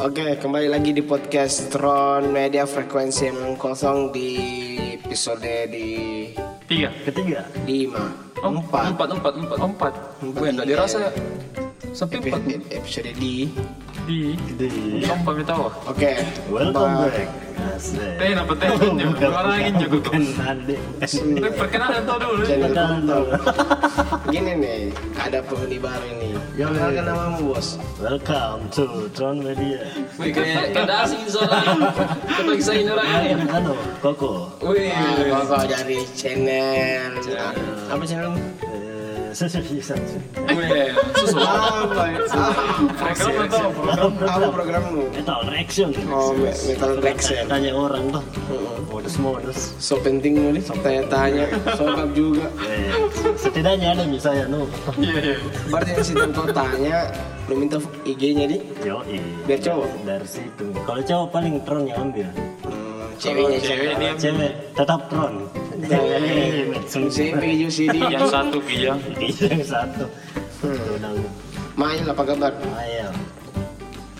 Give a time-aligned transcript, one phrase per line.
[0.00, 4.32] Oke, kembali lagi di podcast Tron Media Frekuensi yang kosong di
[4.96, 5.88] episode di
[6.64, 6.88] Tiga.
[7.04, 7.44] Ketiga.
[7.68, 8.08] lima
[8.40, 9.92] Oh, empat empat, empat, empat, empat.
[10.24, 10.32] Empat.
[10.32, 11.12] Gue enggak dirasa
[11.92, 12.16] empat.
[12.16, 13.52] Epi- episode di.
[14.08, 14.34] Di.
[14.56, 14.68] Di
[15.44, 15.64] tahu.
[15.88, 16.12] Oke,
[16.48, 17.50] Welcome Ba- back.
[17.80, 18.68] Teh, apa teh?
[19.28, 20.08] Orangin juga.
[20.12, 20.76] Bukan Ande.
[21.00, 22.44] Teh, Perkenalan tau dulu.
[22.44, 23.28] Perkenalan dulu.
[24.32, 24.80] Gini nih,
[25.16, 26.28] ada penghuni baru ini.
[26.56, 27.76] Ya, Kenalkan namamu bos.
[28.00, 29.84] Welcome to Tron Media.
[30.16, 31.92] Wih, kayak kayak ada asing soalnya.
[32.28, 33.08] Kita ini orang.
[33.48, 34.48] Anu, Koko.
[34.64, 34.92] Wih.
[34.92, 37.12] Nah, kok dari channel.
[37.92, 38.40] Apa channelmu?
[39.30, 40.18] Eh, sosialisasi.
[40.50, 41.38] Wih, susu.
[41.38, 42.02] Apa?
[42.04, 42.18] ya?
[42.90, 44.26] Perkenalan tahu program.
[44.26, 45.02] Apa programmu?
[45.08, 45.88] Metal Reaction.
[46.10, 47.46] Oh, me- Metal Reaction.
[47.46, 48.24] Tanya orang tuh.
[48.90, 49.78] Modus-modus.
[49.78, 51.46] So penting nih, tanya-tanya.
[51.78, 52.50] Sokap juga.
[53.38, 54.66] Setidaknya ada misalnya nu.
[54.98, 55.36] Iya, iya.
[55.70, 56.98] Berarti yang kau tanya,
[57.46, 58.58] lu minta IG-nya di?
[58.82, 58.98] Yo,
[59.46, 59.88] Biar cowok.
[60.02, 60.74] dari situ.
[60.82, 62.26] Kalau cowok paling Tron yang ambil.
[63.20, 63.92] Hmm, ceweknya Cewek cewek.
[64.00, 65.34] ini Cewek tetap Tron.
[66.88, 67.96] CV UCD.
[68.08, 69.00] yang satu kijang.
[69.20, 70.04] yang satu.
[70.64, 71.12] Udah
[71.76, 72.52] Main apa kabar?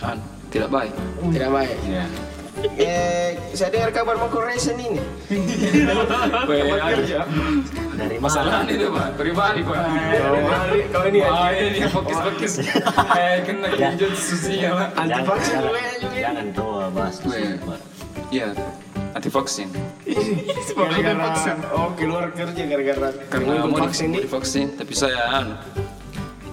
[0.01, 0.17] An,
[0.53, 0.93] tidak baik.
[1.33, 1.77] Tidak baik.
[1.85, 2.05] Iya.
[2.61, 5.01] Eh, saya dengar kabar mau Korean ini.
[6.49, 7.25] Wih, kerja.
[7.97, 9.07] Dari Masalah ini tuh, Pak.
[9.17, 9.81] Pribadi, Pak.
[10.93, 12.53] Kau ini Wah, ini fokus-fokus.
[13.17, 14.89] Eh, kena kinjut susinya, Pak.
[14.93, 16.17] anti Jangan, vaksin jangan, gue juga.
[16.21, 17.29] jangan tua bahas di
[19.11, 19.67] Anti vaksin.
[20.71, 21.35] Gara-gara
[21.75, 24.29] oh keluar kerja gara-gara Karena mau vaksin di, nih.
[24.31, 25.55] vaksin, tapi saya anu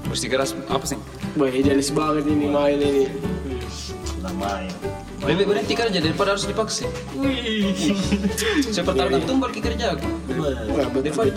[0.08, 0.98] mesti keras apa sih?
[1.36, 3.06] Wah, idealis banget ini main ini.
[4.24, 4.72] Namanya.
[5.22, 6.88] Lebih berhenti kerja daripada harus divaksin.
[8.72, 10.08] Saya pertaruhkan tumbal ke kerja aku.
[10.40, 11.30] Wah, Daripada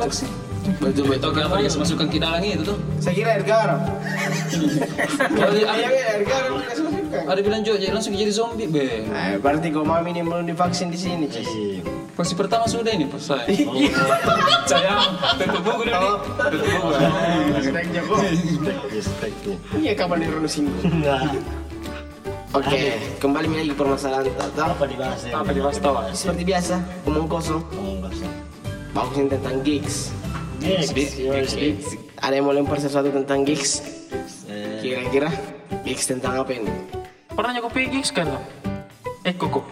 [0.61, 2.77] Betul betul kenapa dia masukkan ke dalam itu tuh?
[3.01, 3.79] Saya kira air garam.
[5.37, 7.23] Kalau dia- ada, air garam kita masukkan.
[7.25, 9.03] ada bilang juga jadi langsung jadi zombie, be.
[9.09, 11.49] Eh, berarti kau mami ini belum divaksin di sini, Cis.
[11.49, 11.81] Iya.
[12.13, 13.45] Vaksin pertama sudah ini pas saya.
[14.69, 14.93] Saya
[15.41, 16.13] tutup buku dulu nih.
[16.37, 16.89] Tutup buku.
[17.57, 18.15] Respect Joko.
[18.91, 19.55] respect ya.
[19.81, 20.81] Iya, kapan singgung.
[21.01, 21.25] Nah,
[22.51, 24.75] Oke, kembali lagi ke permasalahan Tata.
[24.75, 25.39] apa dibahas ya?
[25.39, 25.95] Apa dibahas tahu?
[26.11, 26.75] Seperti biasa,
[27.07, 27.63] omong kosong.
[27.71, 28.33] Ngomong kosong.
[28.91, 30.11] Bagusin tentang gigs.
[30.61, 33.81] Ada yang mau lempar sesuatu tentang gigs?
[34.45, 35.33] Eh, Kira-kira
[35.81, 36.69] gigs tentang apa ini?
[37.33, 38.29] Pernah nyoba gigs kan?
[39.25, 39.65] Eh, koko.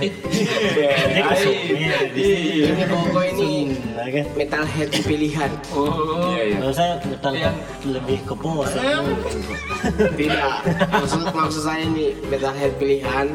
[0.00, 0.16] ini.
[0.32, 1.92] Iya, sini.
[2.64, 3.52] Ini
[3.92, 4.24] Nah, kan?
[4.32, 5.50] metalhead pilihan.
[5.72, 6.56] Oh, iya iya.
[6.56, 7.32] Kalau saya metal
[7.84, 8.70] lebih ke pos.
[10.16, 10.52] Tidak.
[10.88, 13.28] Maksud maksud saya ini metalhead pilihan.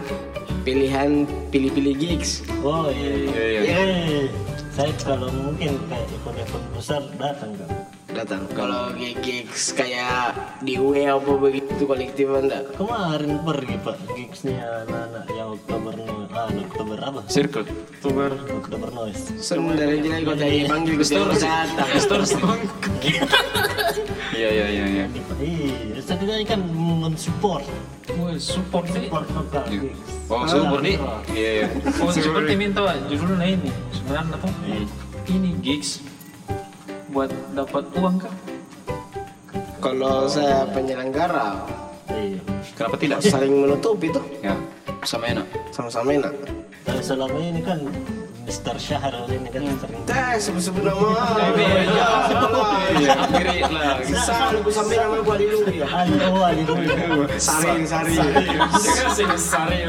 [0.66, 2.42] Pilihan pilih-pilih gigs.
[2.66, 3.14] Oh iya.
[3.30, 4.26] Iya iya.
[4.76, 7.85] Saya kalau mungkin kayak event-event besar datang kan.
[8.16, 8.48] Datang.
[8.56, 12.64] Kalau gigs kayak di UE apa begitu kolektif anda.
[12.80, 15.94] Kemarin pergi pak gigsnya anak-anak yang Oktober
[16.32, 17.22] ah, Oktober apa?
[17.28, 17.68] Circle.
[18.00, 18.32] Tuber.
[18.56, 19.36] Oktober Noise.
[19.36, 22.60] Sebenarnya jadi kau tadi panggil ke datang.
[24.36, 25.06] Iya iya iya iya.
[25.40, 27.68] Iya, setidaknya kan mensupport
[28.40, 29.92] support support lokal Iya.
[29.92, 30.02] gigs.
[30.32, 30.96] Oh, support nih.
[31.36, 31.68] Iya iya.
[32.00, 32.80] Oh, seperti minta
[33.12, 33.72] judulnya ini.
[33.92, 34.52] Sebenarnya tuh
[35.32, 36.00] ini gigs
[37.16, 38.34] buat dapat uang kan?
[39.80, 41.64] Kalau saya penyelenggara
[42.12, 42.44] Iya.
[42.76, 43.24] Kenapa tidak?
[43.24, 44.52] saling menutupi tuh Ya,
[45.02, 45.48] sama enak.
[45.72, 46.34] sama-sama enak.
[46.84, 47.80] Tapi selama ini kan
[48.46, 48.76] Mr.
[48.78, 51.08] Syahrul ini kan sering Teh sebut-sebut nama.
[52.94, 53.96] Iya, akhirnya lah.
[54.06, 55.46] Selalu ku sampai nama gua di
[55.80, 55.88] ya.
[55.88, 56.74] ada wah gitu.
[57.40, 58.20] Saring, saring.
[59.40, 59.80] Sari.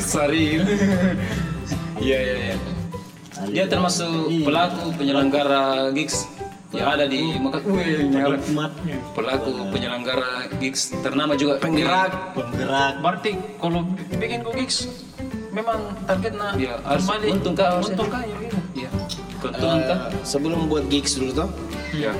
[0.00, 0.46] Sari.
[2.00, 2.79] Iya iya iya.
[3.48, 6.28] Dia termasuk pelaku penyelenggara gigs
[6.70, 7.62] yang ada di Mekah.
[9.16, 12.36] Pelaku penyelenggara gigs ternama juga Penggerak.
[12.36, 13.80] penggerak Berarti kalau
[14.20, 14.86] bikin kok gigs
[15.50, 17.26] memang targetnya ya, harus kembali.
[17.34, 18.38] untung untung kah ya.
[18.76, 18.90] Iya.
[19.40, 21.48] Eh, sebelum buat gigs dulu tuh,
[21.90, 22.12] Iya.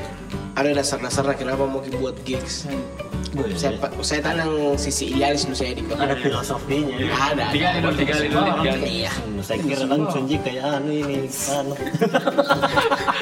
[0.56, 2.64] ada dasar-dasarnya kenapa mau buat gigs.
[2.66, 3.09] Boleh.
[3.54, 6.02] Saya, saya tanang sisi idealis dulu saya di kota.
[6.02, 7.44] ada filosofinya Ada.
[7.54, 8.90] Tiga kali dulu, tiga kali dulu, tiga kali.
[8.90, 9.12] Iya.
[9.14, 11.74] Hmm, saya kira langsung jika kayak anu ini anu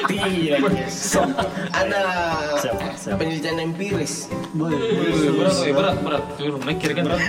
[0.09, 0.59] Tidak.
[1.79, 2.01] Ada
[2.57, 2.85] Siapa?
[2.97, 3.17] Siapa?
[3.21, 4.13] penelitian empiris.
[4.57, 6.23] Berat, berat, berat.
[6.35, 7.21] Turun, mikir kan berat.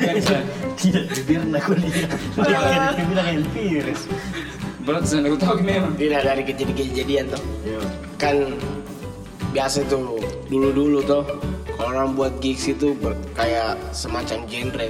[0.80, 2.08] tidak bibirnya kuliah
[2.40, 4.00] dia kira dia bilang empiris
[4.80, 5.92] Berat, saya nggak tahu gimana.
[6.00, 7.42] Tidak dari kejadian-kejadian tuh.
[7.68, 7.80] Iya.
[8.16, 8.36] Kan
[9.52, 10.16] biasa tuh
[10.48, 11.22] dulu-dulu tuh
[11.82, 14.88] orang buat gigs itu ber- kayak semacam genre.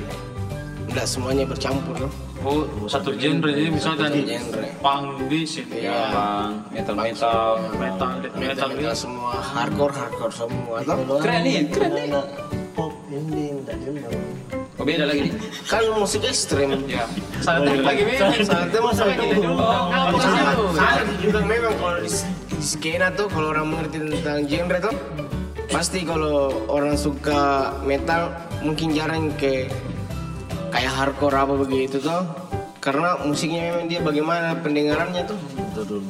[0.87, 2.13] Enggak semuanya bercampur tuh.
[2.41, 4.65] Oh, satu genre jadi misalkan genre.
[4.81, 6.09] punk di sini, Iya.
[6.09, 8.91] punk, metal metal, metal, metal metal gitu.
[8.97, 10.97] semua hardcore hardcore semua tuh.
[10.99, 12.09] Kalau Keren nih, keren nih.
[12.73, 14.09] pop indie enggak juga
[14.75, 15.33] Oh beda lagi nih.
[15.69, 17.05] kan musik ekstrim Ya.
[17.39, 18.03] Saat itu lagi.
[18.41, 19.53] Saat itu masa dulu.
[19.53, 20.65] Oh, salah, itu?
[20.73, 22.09] salah juga memang kalau di,
[22.49, 24.95] di skena tuh kalau orang mengerti tentang genre tuh
[25.71, 29.71] pasti kalau orang suka metal mungkin jarang ke
[30.75, 32.27] kayak hardcore apa begitu tuh
[32.83, 35.39] karena musiknya memang dia bagaimana pendengarannya tuh
[35.71, 36.03] betul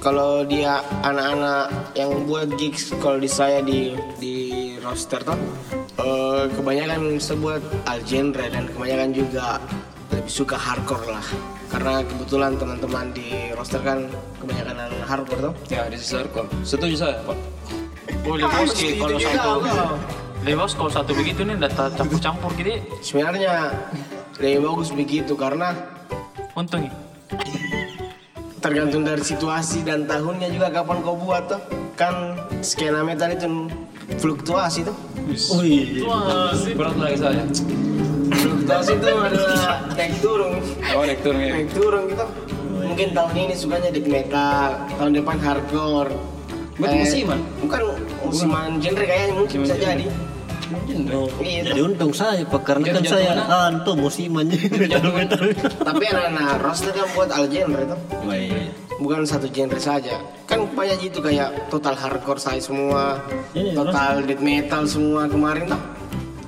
[0.00, 4.36] kalau dia anak-anak yang buat gigs kalau di saya di di
[4.82, 5.38] roster tuh
[6.02, 9.62] eh, kebanyakan sebuat al genre dan kebanyakan juga
[10.10, 11.26] lebih suka hardcore lah
[11.70, 14.10] karena kebetulan teman-teman di roster kan
[14.42, 16.50] kebanyakan hardcore tuh Ya di circle.
[16.66, 17.38] Setuju saya pak.
[18.20, 19.50] Boleh bos Itu kalau juga, satu.
[19.60, 19.96] kau.
[20.40, 22.72] Lebos kalau satu begitu nih udah campur-campur gitu.
[23.00, 23.76] sebenarnya
[24.36, 25.76] lebih bagus begitu karena
[26.54, 26.92] Untung ya.
[28.58, 31.60] tergantung dari situasi dan tahunnya juga kapan kau buat tuh
[31.92, 33.68] kan skena metal itu
[34.16, 34.96] fluktuasi tuh
[35.54, 36.08] Wih,
[36.72, 37.44] Berat lagi saya.
[38.30, 40.52] fluktuasi itu adalah naik turun
[40.90, 41.52] Oh naik turun ya.
[41.52, 42.26] naik turun gitu
[42.80, 46.10] mungkin tahun ini sukanya death metal tahun depan hardcore
[46.80, 47.38] Buat Eh, musiman?
[47.60, 47.80] bukan.
[48.24, 50.06] Musiman genre kayaknya mungkin bisa jadi.
[51.10, 55.42] Oh, Iya, jadi untung saya pak karena kan Jadi saya anto musiman metal metal.
[55.82, 58.70] tapi anak-anak roster kan buat all genre Baik.
[58.96, 60.22] bukan satu genre saja.
[60.46, 63.18] Kan banyak itu kayak total hardcore saya semua
[63.50, 65.82] Ini, total death metal semua kemarin tuh.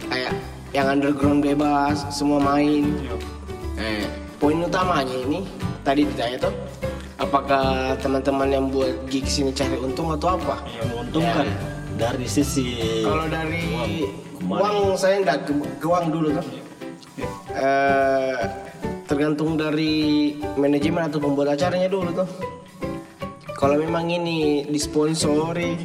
[0.07, 0.33] Kayak
[0.71, 2.95] yang underground bebas semua main.
[3.75, 4.07] Eh,
[4.39, 5.43] poin utamanya ini
[5.83, 6.55] tadi ditanya tuh
[7.23, 10.59] apakah teman-teman yang buat gigs ini cari untung atau apa?
[10.67, 11.47] Yang menguntungkan
[11.95, 12.67] dari sisi
[13.07, 13.63] kalau dari
[14.43, 14.59] Kemarin.
[14.59, 16.47] uang saya enggak ke, ke uang dulu tuh
[17.53, 18.41] Eh,
[19.05, 22.29] tergantung dari manajemen atau pembuat acaranya dulu tuh.
[23.53, 25.77] Kalau memang ini disponsori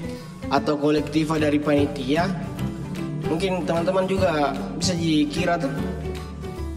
[0.47, 2.23] atau kolektiva dari panitia
[3.27, 5.73] mungkin teman-teman juga bisa dikira tuh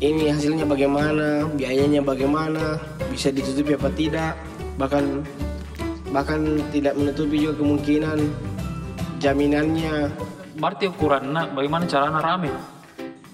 [0.02, 2.82] ini hasilnya bagaimana biayanya bagaimana
[3.14, 4.34] bisa ditutupi apa tidak
[4.80, 5.20] bahkan
[6.08, 6.40] bahkan
[6.70, 8.18] tidak menutupi juga kemungkinan
[9.18, 10.08] jaminannya
[10.52, 12.50] Berarti ukurannya bagaimana caranya rame.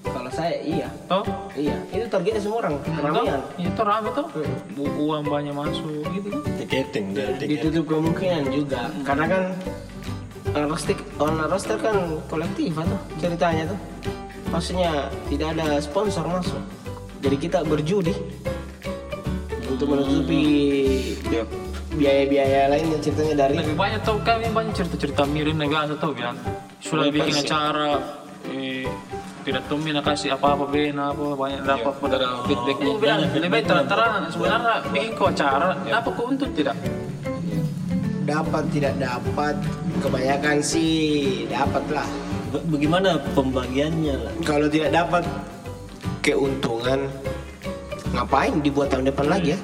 [0.07, 1.27] kalau saya iya Toh?
[1.55, 3.43] iya itu targetnya semua orang keramaian Toh?
[3.59, 4.27] Itu rame tuh.
[4.73, 6.41] Bu- Uang banyak masuk gitu kan.
[6.57, 7.51] tiketing dari tiket.
[7.63, 9.43] ditutup kemungkinan juga karena kan
[10.67, 11.97] roster on roster kan
[12.27, 13.79] kolektif tuh ceritanya tuh
[14.49, 14.91] maksudnya
[15.27, 16.63] tidak ada sponsor masuk
[17.19, 18.15] jadi kita berjudi
[19.77, 20.45] untuk menutupi
[21.29, 21.45] Ya.
[21.93, 26.11] biaya-biaya lain yang ceritanya dari Lebih banyak tuh kami banyak cerita-cerita miring nih biasa tuh
[26.13, 26.37] bilang
[26.79, 27.93] sudah bikin acara
[28.47, 28.85] eh,
[29.43, 33.49] tidak tahu mina kasih apa-apa bena apa banyak dapat Iya, ada feedback Aku bilang lebih
[33.49, 36.77] baik terang-terangan sebenarnya bikin kau acara dapat kau untung tidak?
[38.27, 39.55] Dapat tidak dapat
[40.01, 40.95] kebanyakan sih
[41.47, 42.07] dapat lah
[42.51, 44.15] Ba- Bagaimana pembagiannya?
[44.19, 44.33] Lah?
[44.43, 45.23] kalau tidak dapat
[46.21, 47.07] keuntungan
[48.13, 49.59] ngapain dibuat tahun depan lagi ya?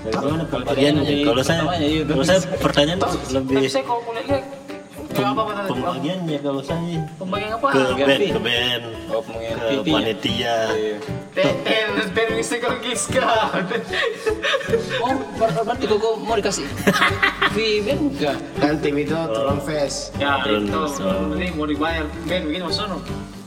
[0.00, 1.02] Bagaimana pembagiannya?
[1.04, 2.98] di Kalau saya, iya, kalau saya pertanyaan
[3.30, 4.40] lebih saya kalau kuliah
[5.68, 7.68] pembagiannya kalau saya pembagian apa?
[7.68, 9.88] Ke band, ke band, Oh pengen ke PT.
[9.90, 10.56] panitia.
[10.72, 10.96] Iya.
[12.30, 13.28] Musical giska
[15.04, 16.64] Oh ber- berarti kok mau dikasih
[17.52, 18.36] fee band enggak?
[18.56, 20.80] dan tim itu turun face ya itu
[21.36, 22.96] ini mau dibayar band begini maksudnya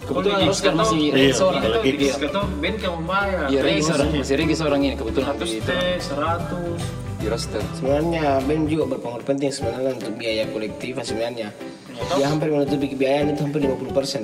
[0.04, 1.62] Kebetulan Oscar gigs masih Iya, seorang.
[1.64, 2.16] kalau Itu gigs.
[2.60, 3.46] band kamu bayar.
[3.48, 4.08] Iya Regi seorang.
[4.14, 6.82] Masih Regi seorang ini kebetulan seratus di, T seratus.
[7.24, 7.62] Di roster.
[7.74, 11.50] sebenarnya band juga berpengaruh penting sebenarnya untuk biaya kolektif sebenarnya.
[11.94, 14.22] Dia hampir menutupi kebiayaan itu hampir 50 persen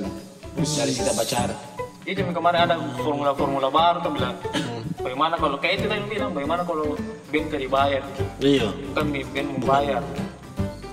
[0.52, 1.54] dari setiap acara
[2.02, 4.36] Ini kemarin ada formula-formula baru tuh bilang.
[5.00, 6.92] Bagaimana kalau kayak itu tadi bilang bagaimana kalau
[7.30, 8.02] band gak dibayar
[8.36, 10.02] Iya, kan band membayar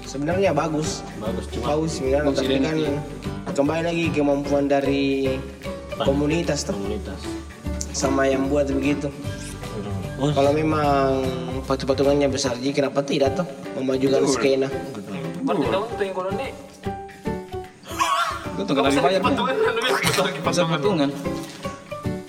[0.08, 1.04] sebenarnya bagus.
[1.20, 2.78] Bagus cuma bagus sebenarnya tapi kan
[3.54, 5.36] kembali lagi kemampuan dari
[6.00, 6.74] komunitas tuh.
[6.74, 7.20] Komunitas.
[7.92, 9.10] sama yang buat begitu.
[10.22, 11.26] Oh, kalau memang
[11.66, 14.70] patung-patungannya besar jadi kenapa tidak tuh memajukan skena?
[15.42, 16.48] Berarti tahu tuh yang kalau ini
[18.58, 18.90] Itu kan?
[18.90, 21.10] lagi Pasal patungan.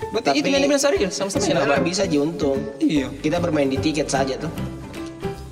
[0.08, 3.12] Berarti itu yang dibilang Saril sama-sama ya sebenarnya bisa aja untung Iya.
[3.20, 4.52] kita bermain di tiket saja tuh.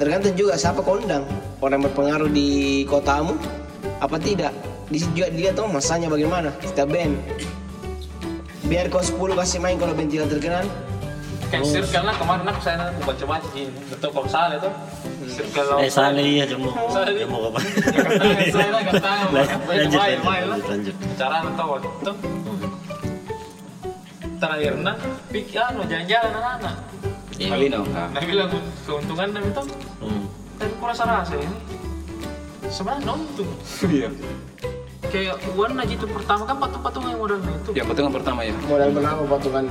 [0.01, 1.29] Tergantung juga siapa kondang
[1.61, 3.35] orang yang berpengaruh di kotamu
[4.01, 4.53] apa tidak
[4.93, 7.17] di situ juga dilihat tuh masanya bagaimana setiap band
[8.67, 10.67] biar kau 10 kasih main kalau band tidak terkenal
[11.51, 14.73] kayak circle lah kemarin aku saya aku baca-baca gini betul kalau salah tuh
[15.31, 16.71] circle eh salah iya jemu.
[16.91, 17.11] Salah.
[17.11, 17.61] Jemu apa?
[17.63, 19.13] Ya, kata.
[19.35, 20.95] Lanjut, lanjut, lanjut, lanjut.
[21.19, 22.13] cara tahu itu
[24.37, 24.93] terakhirnya
[25.33, 26.77] pikir anu jalan-jalan anak-anak.
[27.37, 28.09] Nah.
[28.17, 28.49] nah bilang
[28.89, 29.63] keuntungan dan itu
[30.77, 31.57] Aku rasa rasa ini
[32.69, 33.49] sebenarnya untung
[33.89, 34.09] Iya.
[35.09, 37.71] kayak Wan aja itu pertama kan patung-patung yang modalnya itu.
[37.73, 38.53] Yang patungan pertama ya.
[38.69, 39.65] Modal berapa patungan?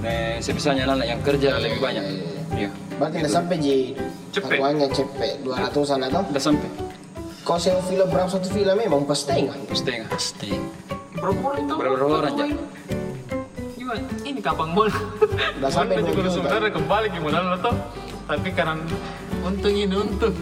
[0.00, 2.04] Nah, sebisanya anak yang kerja lebih banyak.
[2.54, 2.68] Iya.
[2.96, 3.76] Berarti udah sampai ji
[4.32, 4.58] Cepet.
[4.58, 6.22] Patungannya cepet 200 an atau?
[6.26, 6.68] Udah sampai.
[7.44, 9.54] Kau sewa film berapa satu film memang pas setengah.
[9.70, 10.08] Setengah.
[10.08, 10.56] Pasti.
[11.20, 11.78] Berapa orang tahu?
[11.78, 12.34] Berapa orang?
[13.76, 14.00] Gimana?
[14.24, 14.88] Ini kapan mall?
[15.60, 16.30] Udah sampai dua juta.
[16.32, 17.76] sebenarnya kembali ke modal lo tuh.
[18.24, 18.80] Tapi karena
[19.44, 20.34] untung ini untung.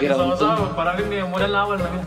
[0.00, 0.72] Kira sama-sama.
[0.72, 2.06] Padahal ini yang modal awal namanya.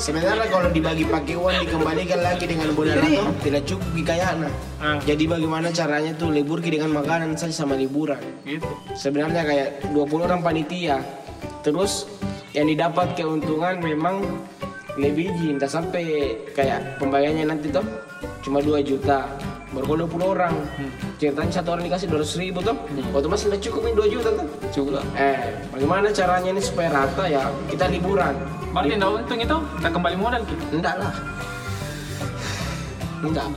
[0.00, 4.48] Sebenarnya kalau dibagi pakai uang dikembalikan lagi dengan modal atau tidak cukup kekayaan.
[4.80, 4.96] Ah.
[5.04, 8.20] Jadi bagaimana caranya tuh libur ki dengan makanan saja sama liburan.
[8.48, 8.64] Gitu.
[8.96, 11.04] Sebenarnya kayak 20 orang panitia.
[11.60, 12.08] Terus
[12.56, 14.24] yang didapat keuntungan memang
[14.96, 17.84] lebih ji, entah sampai kayak pembayarannya nanti tuh
[18.40, 19.28] cuma 2 juta.
[19.76, 20.54] Baru kalau 20 orang.
[21.16, 22.76] Ceritanya satu orang dikasih 200 ribu tuh.
[23.16, 24.46] Otomatis udah cukup nih 2 juta tuh.
[24.68, 25.04] Cukup lah.
[25.16, 25.36] Eh,
[25.72, 28.36] bagaimana caranya ini supaya rata ya kita liburan.
[28.76, 30.64] Berarti enggak untung itu, kita kembali modal gitu.
[30.76, 31.12] Enggak lah.
[33.24, 33.48] Enggak.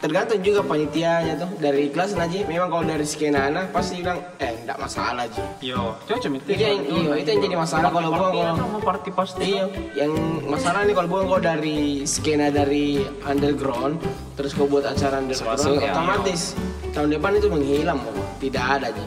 [0.00, 2.38] Tergantung juga panitianya tuh dari kelas aja.
[2.48, 5.44] Memang kalau dari sekian anak pasti bilang eh enggak masalah aja.
[5.60, 6.16] yo, itu.
[6.48, 9.60] Itu yang iya, itu yang jadi masalah kalau gua kalau party pasti.
[9.60, 10.12] Iya, yang
[10.48, 14.00] masalah nih kalau gua kau dari skena dari underground
[14.40, 15.92] terus kau buat acara underground Masuk, ya.
[15.92, 16.56] otomatis
[16.96, 18.16] tahun depan itu menghilang kok.
[18.40, 19.04] Tidak ada aja.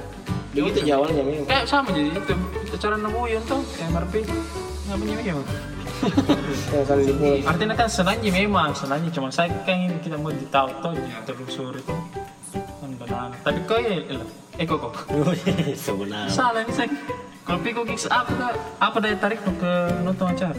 [0.54, 1.50] Begitu jawabnya memang.
[1.50, 2.34] Kayak sama jadi itu
[2.70, 4.30] acara Namuyun tuh, MRP.
[4.94, 5.46] Punya memang.
[6.70, 7.38] Yang saling dibuat.
[7.46, 10.94] Artinya kan senangnya memang, senangnya cuma saya kan ini kita mau ditahu tuh
[11.24, 11.96] telusuri itu
[12.76, 13.30] kan benar.
[13.40, 14.30] Tapi kok ya, elah.
[14.54, 14.94] eh kok kok
[15.78, 16.30] Sebenarnya.
[16.30, 16.90] salah nih saya.
[17.44, 18.56] Kalau Piko Gigs apa?
[18.78, 20.56] Apa daya tarik ke nonton acara?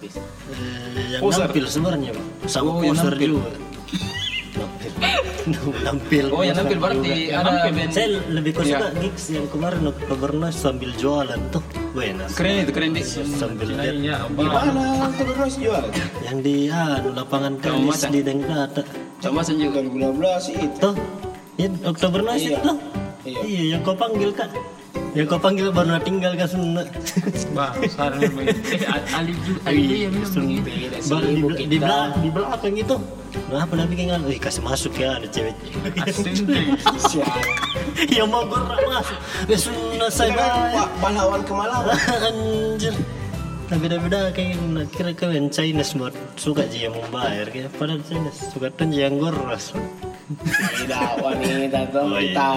[0.00, 2.24] Eh, yang nampil sebenarnya Pak.
[2.44, 3.32] sama Oh, yang poster nampil.
[3.36, 3.50] juga
[5.00, 7.72] nampil nampil Oh, yang nampil berarti ada nampil.
[7.74, 7.90] band.
[7.90, 8.76] saya lebih ke Iya.
[8.76, 13.02] suka gigs yang kemarin Oktobernas sambil jualan tuh buenas Keren itu, keren di.
[13.02, 15.84] sambil lihat Iya, Di mana terus jual?
[16.22, 18.82] yang di anu lapangan tenis di Denggata
[19.18, 19.80] Coba sen juga.
[19.80, 20.76] 2015 itu.
[20.78, 20.94] tuh
[21.56, 22.50] ya Oktobernas Iya.
[22.54, 22.72] itu
[23.22, 23.40] Iya.
[23.42, 24.48] iya yang kau panggil kak
[25.10, 26.86] yang kau panggil baru tinggal kan Sunda
[27.50, 27.74] Bah,
[28.14, 28.46] memang.
[28.70, 30.62] Eh, Ali juga, Ali yang sih,
[31.10, 32.96] Baru di, di, belakang, di belakang itu
[33.50, 34.22] Nah, apa nabi kan?
[34.26, 35.54] Wih, kasih masuk ya ada cewek.
[38.10, 39.18] Ya mau gerak masuk.
[39.46, 41.94] Ya sunnah saya kan pahlawan kemalawan.
[42.26, 42.94] Anjir.
[43.70, 44.58] Nah, beda-beda kayak
[44.90, 49.74] kira kalian Chinese buat suka aja yang membayar kayak padahal Chinese suka tuh yang goros.
[50.74, 52.50] Tidak wanita tuh kita.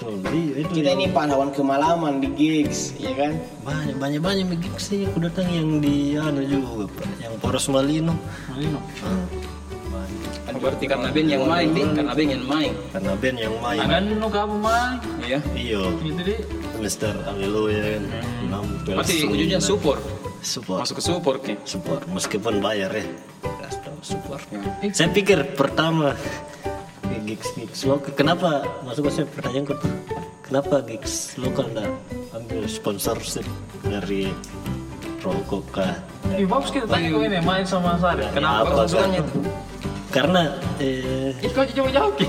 [0.00, 0.16] Betul.
[0.32, 3.36] Iya, itu Kita ini pahlawan kemalaman di gigs, ya kan?
[3.60, 6.88] banyak banyak banyak begitu sih aku datang yang di anu juga
[7.20, 8.16] yang Poros Malino.
[8.48, 8.80] Malino.
[9.04, 9.20] Ah.
[10.60, 12.72] Berarti karena band yang main di, karena band yang main.
[12.92, 13.80] Karena band yang main.
[13.80, 14.96] Agan nu kamu main.
[15.24, 15.38] Iya.
[15.56, 16.40] Iya, Gitu deh.
[16.80, 18.02] Mister Haleluya kan.
[18.48, 19.32] Nampil Berarti semua.
[19.36, 20.00] ujungnya support.
[20.40, 20.80] support.
[20.84, 21.54] Masuk ke support ki.
[21.68, 23.04] support meskipun bayar ya.
[24.00, 24.40] Support.
[24.48, 24.60] Ya.
[24.96, 26.16] Saya pikir pertama
[27.24, 29.78] gigs gigs lokal kenapa masuk ke saya pertanyaan tuh
[30.44, 31.90] kenapa gigs lokal nggak
[32.36, 33.46] ambil sponsorship
[33.86, 34.32] dari
[35.20, 35.94] rokok kah
[36.38, 38.22] Ih, bagus kita tanya kau ini main sama Sari.
[38.30, 38.70] Kenapa?
[38.70, 39.22] apa keunggulannya?
[40.10, 40.42] karena
[40.82, 42.26] eh Ih, kau jauh jauh ki.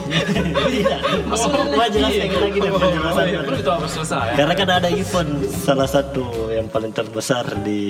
[0.69, 3.39] tidak mau jelaskan lagi deh penjelasannya.
[3.45, 4.27] Belum itu apa selesai.
[4.37, 7.81] karena kan ada event salah satu yang paling terbesar di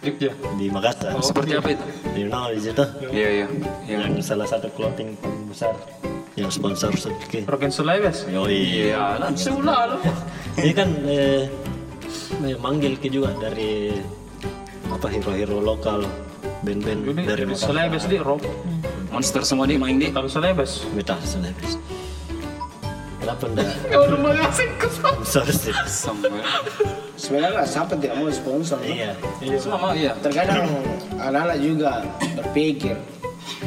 [0.00, 0.32] Jogja.
[0.56, 1.84] di Makassar Seperti apa itu?
[2.16, 3.46] di knowledge itu Iya iya.
[3.84, 3.96] Iya.
[4.08, 5.76] yang salah satu clothing paling besar
[6.38, 8.24] yang sponsor sedikit Roken Sulawes.
[8.30, 8.88] Yoi.
[8.88, 9.18] Iya.
[9.36, 9.96] Sebelah lo.
[10.62, 11.44] Ini kan eh,
[12.56, 13.92] manggil ke juga dari
[14.88, 16.06] apa hero-hero lokal
[16.64, 17.68] band-band dari di Makassar.
[17.74, 18.42] Sulawes di rock.
[19.10, 20.08] monster semua di main di.
[20.14, 20.86] Kalau Sulawes.
[23.38, 23.46] Celebes.
[23.46, 25.76] Kenapa enggak Kau udah ngasih ke sponsorship?
[25.86, 26.42] Sampai.
[27.14, 28.78] Sebenarnya siapa tidak mau sponsor?
[28.82, 29.14] Iya.
[29.60, 30.12] Semua mau iya.
[30.18, 30.66] Terkadang
[31.20, 32.02] anak-anak juga
[32.34, 32.96] berpikir.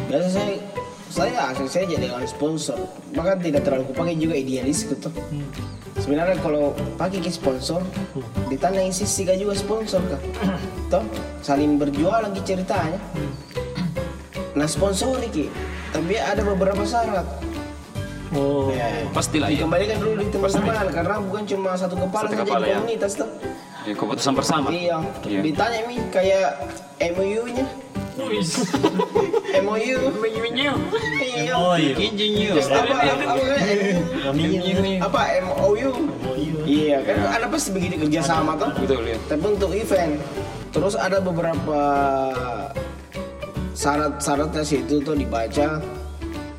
[0.10, 0.54] Biasa saya
[1.14, 2.76] saya asing saja dengan sponsor.
[3.14, 5.10] Bahkan tidak terlalu kupakai juga idealis gitu.
[6.02, 7.86] Sebenarnya kalau pakai ke sponsor,
[8.50, 10.22] ditanya isi sih juga sponsor kah?
[10.90, 11.06] Toh
[11.46, 12.98] saling berjualan ke ceritanya.
[14.58, 15.54] Nah sponsor ki,
[15.94, 17.53] tapi ada beberapa syarat.
[18.34, 19.62] Oh, Ya, Pastilah iya.
[19.62, 22.78] dikembalikan dulu di teman-teman karena bukan cuma satu kepala Satu saja kepala, ya.
[22.82, 23.30] komunitas tuh.
[23.84, 24.68] Ya, keputusan bersama.
[24.74, 24.98] Iya.
[25.22, 25.40] Iya.
[25.44, 26.50] Ditanya mi kayak
[27.14, 27.66] MOU-nya.
[29.66, 29.98] MOU.
[30.54, 30.74] Iya.
[31.78, 31.96] iya.
[31.98, 32.52] Injinyo.
[32.58, 32.96] Terus apa
[35.02, 35.90] apa MOU?
[36.64, 38.70] Iya kan ada pasti begitu kerja sama tuh.
[38.82, 39.18] Betul ya.
[39.28, 40.16] Tapi untuk event
[40.74, 41.80] terus ada beberapa
[43.74, 45.82] syarat-syaratnya situ tuh dibaca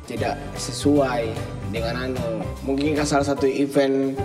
[0.05, 1.33] tidak sesuai
[1.75, 2.23] dengan anu
[2.63, 4.15] mungkin kan salah satu event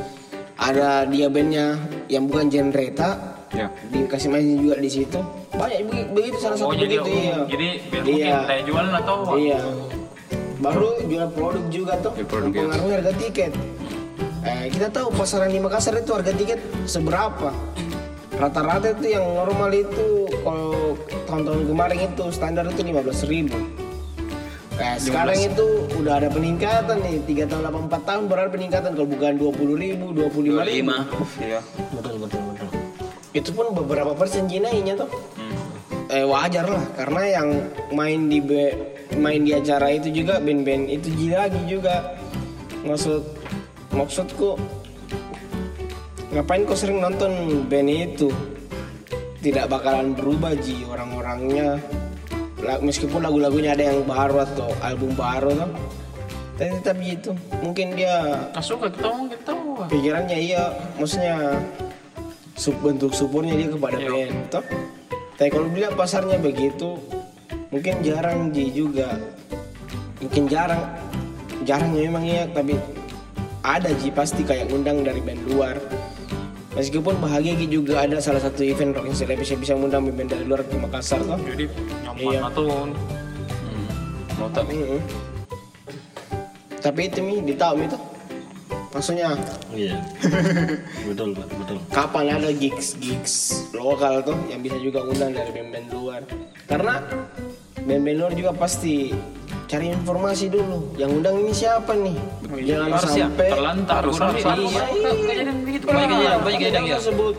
[0.54, 1.74] ada dia bandnya
[2.06, 3.18] yang bukan genreta
[3.50, 3.66] Ya.
[3.90, 5.18] dikasih main juga di situ.
[5.50, 7.34] Banyak begitu, salah satu Oh jadi begitu iya.
[7.50, 8.06] jadi biar Iya.
[8.06, 9.58] mungkin daya jual atau iya.
[10.62, 12.12] Baru jual produk juga tuh.
[12.30, 12.78] Produk, ya.
[12.78, 13.52] harga tiket.
[14.46, 17.50] Eh, kita tahu pasaran di Makassar itu harga tiket seberapa?
[18.38, 20.94] Rata-rata itu yang normal itu kalau
[21.26, 23.58] tahun-tahun kemarin itu standar itu 15.000 ribu
[24.80, 27.20] Eh, sekarang itu udah ada peningkatan nih.
[27.28, 28.90] 3 tahun 84 tahun berarti peningkatan.
[28.96, 30.88] Kalau bukan 20 ribu 25 ribu.
[30.88, 31.04] 25.
[31.44, 31.60] Iya.
[31.92, 32.68] betul betul betul.
[33.36, 35.10] Itu pun beberapa persen jinainya tuh.
[36.08, 36.84] Eh wajar lah.
[36.96, 37.48] Karena yang
[37.92, 38.74] main di be-
[39.20, 42.16] main di acara itu juga band-band itu lagi juga.
[42.80, 43.20] Maksud
[43.92, 44.56] maksudku
[46.32, 48.32] ngapain kau sering nonton band itu?
[49.44, 51.80] Tidak bakalan berubah ji orang-orangnya
[52.80, 55.70] meskipun lagu-lagunya ada yang baru atau album baru tuh.
[56.60, 57.30] Tapi tetap gitu
[57.64, 59.08] mungkin dia suka kita
[59.48, 60.68] tahu pikirannya iya
[61.00, 61.56] maksudnya
[62.52, 64.10] sub bentuk supportnya dia kepada Iya.
[64.12, 64.64] band toh.
[65.40, 67.00] Tapi kalau dilihat pasarnya begitu
[67.72, 69.16] mungkin jarang Ji juga.
[70.20, 70.84] Mungkin jarang
[71.64, 72.76] jarangnya memang iya tapi
[73.64, 75.80] ada Ji pasti kayak undang dari band luar
[76.74, 80.62] meskipun bahagia juga ada salah satu event rock yang bisa bisa mengundang band dari luar
[80.62, 81.38] ke Makassar toh.
[81.38, 81.64] Jadi
[82.06, 82.40] nyaman Iya.
[82.46, 82.64] atau
[84.40, 85.00] Mau tapi Mm-mm.
[86.80, 88.00] tapi itu mi ditahu mi tuh
[88.90, 89.36] maksudnya
[89.76, 90.00] iya.
[91.12, 91.76] Betul betul.
[91.92, 96.20] kapan ada gigs gigs lokal tuh yang bisa juga undang dari band-band luar?
[96.64, 97.04] Karena
[97.84, 99.12] band-band luar juga pasti
[99.68, 100.96] cari informasi dulu.
[100.96, 102.16] Yang undang ini siapa nih
[102.58, 104.70] jangan harus ya sampai terlantar Harus, kurang harus.
[104.70, 105.10] Iya, iya.
[105.80, 106.98] Banyak kejadian, banyak kejadian, jangan ya.
[106.98, 107.34] sebut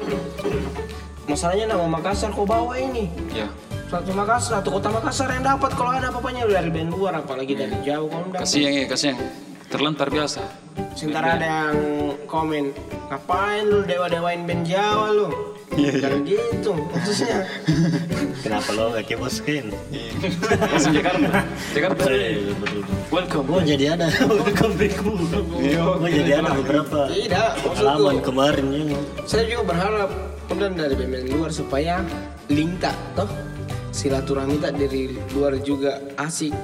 [1.29, 3.47] masalahnya nama Makassar kau bawa ini ya.
[3.87, 7.75] satu Makassar satu kota Makassar yang dapat kalau ada apa-apanya dari band luar apalagi dari
[7.87, 9.17] jauh kau undang Kasihan ya, kasihan.
[9.71, 10.43] Terlantar biasa.
[10.99, 11.77] Sementara ada yang
[12.27, 12.75] komen,
[13.07, 15.27] ngapain lu dewa-dewain band Jawa lu?
[15.71, 17.47] Jangan gitu, maksudnya.
[18.43, 19.71] kenapa lo gak keboskin
[20.67, 21.29] Masuk Jakarta.
[21.71, 22.03] Jakarta.
[23.07, 24.07] welcome Gue jadi ada
[24.43, 28.27] welcome back Gue jadi ada beberapa Tidak, pengalaman maksudku.
[28.27, 30.09] kemarin ya Saya juga berharap
[30.51, 32.03] undang dari band luar supaya
[32.51, 33.29] link tak toh
[33.91, 36.55] silaturahmi tak dari luar juga asik.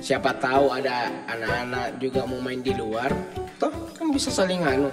[0.00, 3.12] Siapa tahu ada anak-anak juga mau main di luar,
[3.60, 4.88] toh kan bisa saling anu.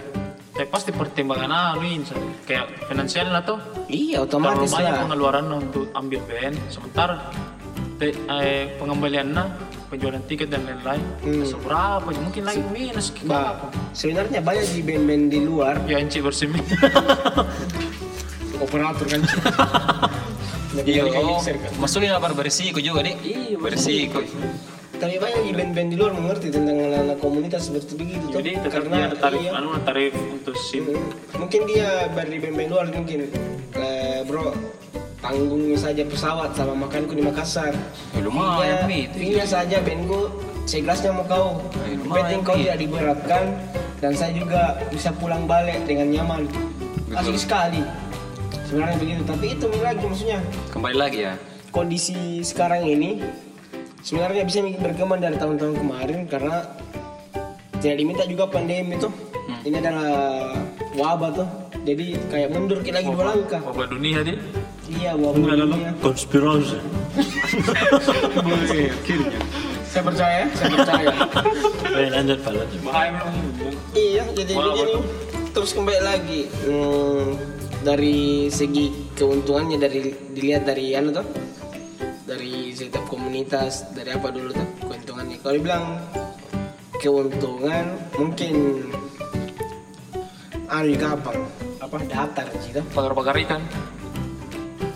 [0.56, 2.08] Eh pasti pertimbangan anu ini
[2.44, 5.02] kayak finansial lah tuh Iya, terlalu otomatis banyak lah.
[5.04, 7.15] pengeluaran untuk ambil band sementara
[7.96, 9.44] te- eh, pengembaliannya
[9.86, 11.44] penjualan tiket dan lain-lain Hmm.
[11.44, 16.58] seberapa mungkin lagi minus Bah, sebenarnya banyak di band-band di luar ya Enci bersemi
[18.58, 19.22] operator kan.
[20.78, 21.72] Iya, oh, kan.
[21.78, 23.15] maksudnya apa beresiko juga nih?
[23.22, 24.20] Iya, beresiko.
[25.06, 28.41] Tapi banyak band-band di luar mengerti tentang anak-anak komunitas seperti begitu toh.
[28.41, 32.70] jadi tetap karena ada tarif iya, anu tarif untuk sim mm, mungkin dia dari band-band
[32.74, 33.20] luar mungkin
[33.76, 34.50] eh, bro
[35.22, 37.74] tanggungnya saja pesawat sama makanku di Makassar.
[38.13, 40.30] Ya, lumayan, Fee-nya- fee-nya saja bandku
[40.65, 41.58] segelasnya mau kau.
[41.82, 43.44] Lumayan, Penting kau tidak diberatkan
[43.98, 46.46] dan saya juga bisa pulang balik dengan nyaman.
[47.10, 47.82] Asik sekali.
[48.70, 50.39] Sebenarnya begitu, tapi itu lagi maksudnya
[50.70, 51.34] Kembali lagi ya.
[51.70, 53.22] kondisi sekarang ini
[54.06, 56.62] sebenarnya bisa berkembang dari tahun-tahun kemarin karena
[57.82, 59.10] tidak diminta juga pandemi tuh.
[59.65, 60.54] Ini adalah
[60.94, 61.50] wabah tuh.
[61.86, 63.62] Jadi kayak mundur kita lagi dua langkah.
[63.62, 64.38] wabah dunia dia
[64.86, 65.89] Iya, wabah dunia.
[66.02, 66.78] konspirasi
[69.89, 71.08] Saya percaya, saya percaya.
[71.96, 72.82] Eh, lanjut Pak lanjut
[73.96, 75.00] iya, jadi begini.
[75.56, 77.26] Terus kembali lagi hmm,
[77.88, 81.24] dari segi keuntungannya dari dilihat dari anu tuh
[82.25, 85.38] dari setiap komunitas dari apa dulu tuh keuntungannya?
[85.45, 85.85] Kalau dibilang
[86.97, 87.85] keuntungan
[88.17, 88.53] mungkin
[90.65, 91.31] anu juga apa?
[91.85, 93.61] Apa datar gitu bakar-bakar ikan.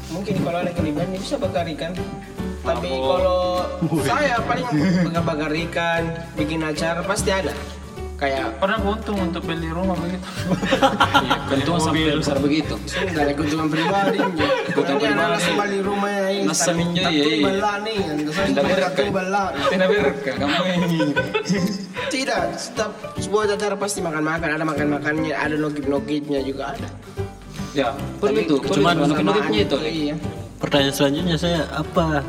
[0.09, 1.93] Mungkin kalau ada kelebihan bisa bakar ikan.
[2.59, 3.65] Tapi kalau
[4.03, 4.67] saya paling
[5.05, 7.53] bakar-bakar ikan bikin acara pasti ada
[8.19, 10.27] kayak pernah untung untuk beli rumah begitu
[11.25, 12.75] Iya, keuntungan sampai besar begitu.
[13.15, 14.19] Ada keuntungan pribadi
[14.75, 15.51] Keuntungan pribadi.
[15.55, 17.43] balik rumah ini Nasa minyo, iya, iya.
[17.47, 19.47] bala nih Tidak berkah.
[19.71, 20.99] Tidak berkah kamu ini.
[22.13, 26.89] Tidak Setiap sebuah acara pasti makan-makan Ada makan-makannya Ada nokip-nokipnya juga ada
[27.69, 28.55] Ya, perlu itu.
[28.65, 29.05] Cuman itu.
[29.13, 29.77] Nukip-nukipnya itu.
[29.79, 30.15] Iya
[30.59, 32.19] pertanyaan selanjutnya saya apa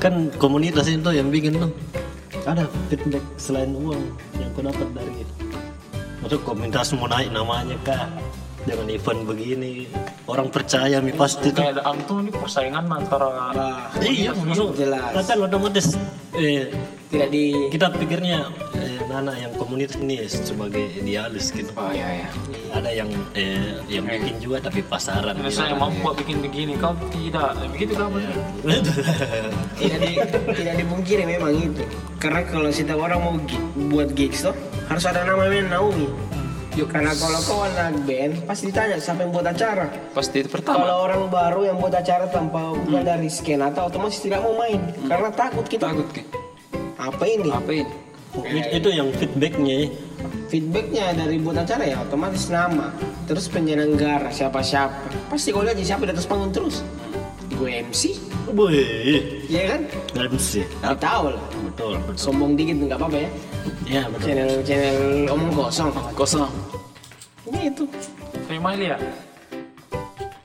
[0.00, 1.70] kan komunitas itu yang bikin tuh
[2.46, 4.02] ada feedback selain uang
[4.38, 5.26] yang kau dapat dari
[6.26, 8.10] Maksud komunitas mau naik namanya kak.
[8.66, 9.86] Dengan event begini.
[10.26, 11.54] Orang percaya mi pasti.
[11.54, 15.14] Tuh kayak ada antu nih persaingan antara Bah, iya masuk Jelas.
[15.22, 15.94] Kan otomatis
[16.34, 16.74] eh,
[17.06, 21.70] Tidak di kita pikirnya eh, anak-anak yang komunitas ini sebagai idealis gitu.
[21.74, 22.28] Oh iya iya.
[22.70, 25.32] Ada yang eh, yang bikin juga tapi pasaran.
[25.32, 27.54] Karena saya mampu bikin begini, kau tidak.
[27.70, 28.18] Begitu kamu.
[29.76, 30.12] tidak di,
[30.56, 31.84] tidak dipungkiri memang itu
[32.16, 34.56] karena kalau setiap orang mau gi- buat gigs tuh
[34.88, 36.08] harus ada nama yang naungi
[36.74, 36.88] Yuk.
[36.90, 40.80] karena kalau kau anak band pasti ditanya siapa yang buat acara Pasti itu pertama.
[40.80, 44.80] kalau orang baru yang buat acara tanpa bukan dari skena atau otomatis tidak mau main
[45.02, 46.22] karena takut kita Takut ke.
[46.96, 47.92] Apa ini Apa ini?
[48.36, 49.88] It- itu yang feedbacknya ya.
[50.46, 52.92] feedbacknya dari buat acara ya otomatis nama
[53.24, 54.92] terus penyelenggara siapa siapa
[55.26, 56.84] pasti kau lihat siapa di atas panggung terus
[57.50, 58.78] gue MC Boy,
[59.50, 59.80] ya kan.
[60.14, 62.14] Nggak tahu lah Betul, betul.
[62.14, 63.30] sombong dikit nggak apa-apa ya
[63.84, 64.22] Ya betul.
[64.22, 66.46] channel channel omong kosong Kosong.
[67.46, 67.84] ini itu
[68.46, 68.96] Kayak Mail ya.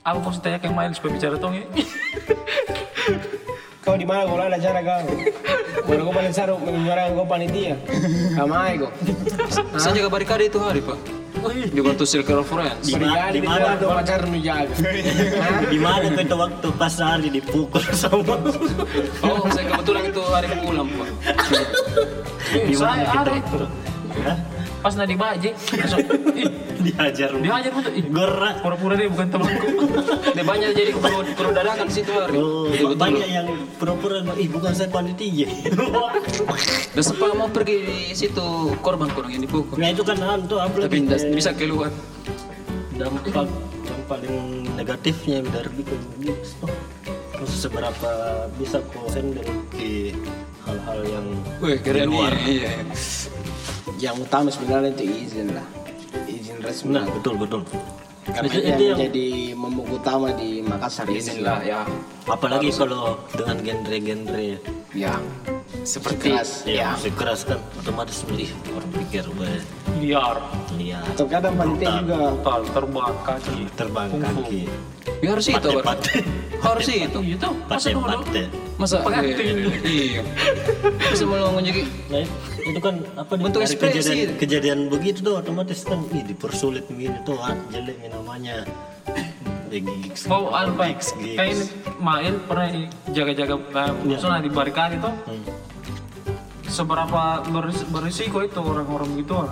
[0.02, 1.66] Aku mau tanya kayak Mail supaya bicara tong ya.
[3.92, 5.04] Kau di mana kalau ada acara kau?
[5.84, 7.76] Baru kau paling saru menyuarakan kau panitia.
[8.32, 8.88] Kamai kau.
[9.84, 10.96] Saya jaga barikade itu hari pak.
[11.76, 12.88] Dibantu Circle of Friends.
[12.88, 13.64] Di ma- Berikali di di mana?
[13.68, 14.74] mana tuh pacar nu jaga.
[15.68, 18.36] Di mana tuh itu waktu pas hari dipukul sama
[19.28, 21.10] Oh saya kebetulan itu hari pulang pak.
[22.64, 23.32] di mana kita?
[23.36, 23.60] itu.
[24.82, 25.54] Pas nadi baje,
[26.82, 27.30] Dihajar.
[27.38, 27.94] dihajar betul.
[28.02, 28.56] Gerak.
[28.60, 29.68] Pura-pura dia bukan temanku.
[30.34, 32.34] Dia banyak jadi perlu perlu dadakan situ hari.
[32.36, 32.98] Oh, Iya, betul.
[32.98, 35.46] banyak yang pura-pura ih bukan saya panitia.
[36.92, 38.42] Dan sempat mau pergi di situ
[38.82, 39.78] korban korban yang dipukul.
[39.78, 41.94] nah itu kan hantu apa Tapi tidak bisa keluar.
[42.92, 43.50] dampak
[43.82, 44.36] yang paling
[44.74, 45.98] negatifnya dari bikin
[46.60, 46.70] tuh
[47.32, 48.12] terus seberapa
[48.54, 48.78] bisa
[49.10, 49.42] handle
[49.74, 50.14] di
[50.62, 51.26] hal-hal yang
[51.58, 52.34] Wih keren luar.
[52.42, 52.70] Iya.
[54.02, 54.10] Iya.
[54.10, 55.68] Yang utama sebenarnya itu izin lah.
[56.26, 56.90] Izin resmi.
[56.98, 57.62] Nah, betul betul.
[58.22, 61.46] Karena itu, itu yang yang jadi momok utama di Makassar Izin ini.
[61.46, 61.82] lah ya.
[62.30, 64.62] apalagi kalau dengan genre-genre
[64.94, 65.18] Ya.
[65.82, 66.62] Seperti Keras.
[66.70, 69.50] ya, musik keras kan otomatis ih, orang pikir wah
[70.02, 70.38] Liar,
[70.82, 72.18] lihat Terkadang panitia juga.
[72.42, 74.62] Total terbang kaki, terbang kaki
[75.22, 75.70] ya harus itu
[76.62, 77.20] Harus itu.
[77.38, 78.44] Itu masa pate
[78.78, 79.56] Masa Pengantin.
[79.86, 80.22] Iya.
[81.14, 82.26] Bisa melongo jadi nah
[82.62, 83.98] itu kan apa nih, Bentuk ekspresi.
[83.98, 88.66] kejadian kejadian begitu tuh otomatis kan ih dipersulit begini tuh ah, jelek nih namanya.
[89.72, 90.52] Gigs Oh,
[90.84, 91.16] gigs.
[91.16, 91.58] kayak
[91.98, 92.68] Mail pernah
[93.16, 95.10] jaga-jaga uh, misalnya di barikade itu?
[95.10, 95.44] Hmm.
[96.72, 99.52] Seberapa beris- berisiko itu orang-orang gitu ah.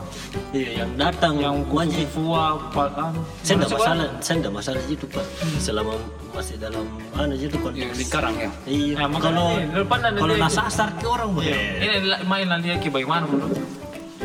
[0.55, 3.67] iya yang datang yang wajib fua apa anu saya kan?
[3.67, 5.25] masalah saya enggak masalah itu pak
[5.59, 5.93] selama
[6.31, 8.49] masih dalam anu itu ya, konteks lingkaran ya.
[8.65, 12.77] iya Nah, makanya kalau ini, kalau nasasar ke orang boleh ini la- main nanti ya
[12.79, 13.59] bagaimana menurut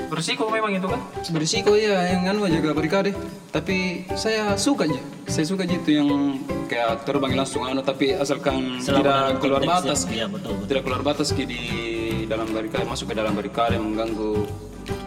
[0.05, 1.01] berisiko memang itu kan
[1.35, 3.11] Berisiko ya yang anu jaga barikade.
[3.51, 5.01] Tapi saya suka aja.
[5.27, 10.05] Saya suka gitu yang kayak terbang langsung anu tapi asalkan Selama tidak keluar batas.
[10.07, 10.67] yang- iya, betul, betul.
[10.71, 11.45] Tidak keluar batas ki
[12.25, 14.49] di dalam barikade masuk ke dalam barikade mengganggu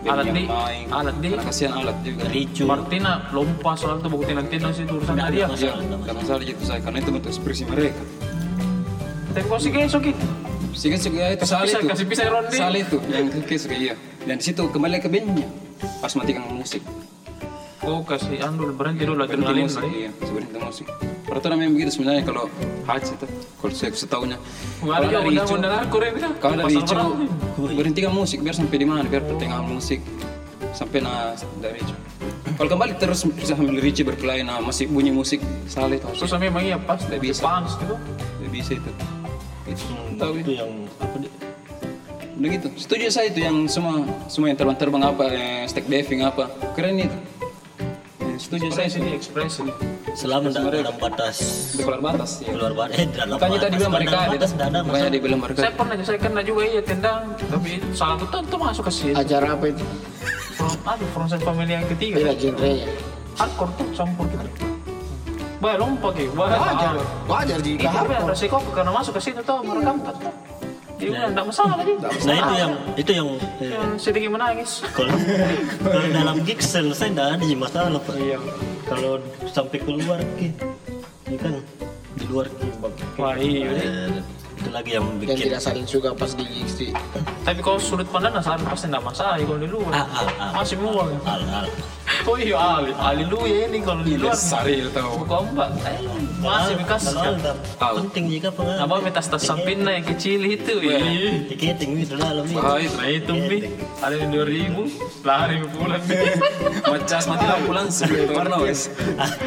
[0.06, 0.90] Alat di main.
[0.90, 2.26] alat di Karena kasihan alat juga.
[2.30, 5.46] ricu Martina lompat soal tuh bukti nanti nanti itu urusan dia.
[5.54, 8.02] Ya, tidak masalah gitu saya karena itu bentuk ekspresi mereka.
[9.30, 10.12] tapi kau sih kayak soki
[10.74, 11.90] Sih kan suka itu salah itu.
[11.90, 12.54] kasih pisah ronde.
[12.54, 13.94] Salah itu yang kayak suka iya.
[14.22, 15.50] Dan di situ kembali ke bandnya.
[15.98, 16.86] Pas matikan musik.
[17.86, 20.86] Oh kasih andul berhenti dulu Berhenti adrenalin musik, lah iya, berhenti musik.
[21.28, 22.46] Peraturan memang begitu sebenarnya kalau
[22.88, 23.28] haji itu,
[23.60, 24.38] kalau saya setahunya.
[24.82, 27.16] Ada dari kan kalau dari berapa?
[27.78, 30.00] berhentikan musik biar sampai di mana, biar pertengahan musik
[30.74, 31.96] sampai nah dari Icu.
[32.58, 35.38] Kalau kembali terus bisa sambil Ricci berkelahi, nah masih bunyi musik
[35.70, 36.10] salah itu.
[36.10, 37.46] terus memang iya pas lebih bisa.
[37.46, 38.92] panas gitu Tidak bisa itu.
[39.70, 39.84] Itu
[40.18, 40.66] tahu itu ya.
[40.66, 41.30] yang apa di
[42.38, 42.68] Udah gitu.
[42.78, 47.18] Setuju saya itu yang semua semua yang terbang-terbang apa, eh, stack diving apa, keren itu.
[48.38, 49.66] Setuju saya nih ekspresi
[50.14, 51.38] selama da- dalam batas
[51.74, 52.32] Di keluar batas.
[52.40, 52.54] Ya.
[52.54, 53.78] keluar batas eh dalam Makanya tadi batas.
[53.78, 54.56] bilang Kalau dalam barikade batas itu.
[54.56, 55.74] enggak ada Makanya dia bilang saya barikade.
[55.74, 59.66] pernah saya kena juga iya tendang tapi salah betul tuh masuk ke sini acara apa
[59.68, 59.84] itu?
[60.84, 62.88] Aduh proses family yang ketiga Tidak genrenya.
[63.36, 64.48] hardcore tuh campur gitu
[65.58, 66.94] Bah, lompat ya, Wajar,
[67.26, 70.14] wajar jika Itu resiko karena masuk ke situ tuh merekam tuh.
[70.98, 71.94] Dia bilang enggak masalah lagi.
[72.00, 73.30] nah itu yang itu yang
[73.60, 74.72] eh, Yang sedikit menangis.
[74.92, 75.14] kalau
[75.80, 78.38] kalau dalam gig selesai enggak ada masalah pak Iya.
[78.84, 79.12] kalau
[79.46, 80.48] sampai keluar ki
[81.26, 81.54] ini kan
[82.14, 83.70] di luar ki bak- Wah, iya.
[83.70, 84.10] eh,
[84.58, 86.90] itu lagi yang Yang bikin tidak saling suka pas di gigs di
[87.44, 89.92] Tapi kalau sudut pandang saat pasti enggak masalah ya kalau di luar.
[89.92, 91.14] ah ah ah Masih mual.
[91.24, 91.68] al al
[92.30, 94.32] Oh iya, Ali, Ali lu ya ini kalau di luar.
[94.34, 95.24] Saril tahu.
[95.24, 95.70] Buka ombak.
[95.84, 96.00] Eh,
[96.40, 97.04] Masih bekas.
[97.12, 97.36] Al.
[98.00, 101.00] penting jika pengen Apa metas tas samping naik kecil itu ya.
[101.48, 102.96] tiketing itu dalam ini Ah, itu.
[102.96, 103.58] Nah itu mi,
[104.00, 104.82] ada yang dua ribu,
[105.22, 106.04] lari pulang.
[106.92, 108.88] Macas mati lampu langsung itu warna wes.